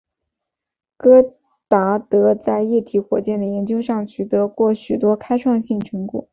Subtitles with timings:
[0.97, 1.35] 戈
[1.67, 6.27] 达德在液体火箭的研究上取得过很多开创性成果。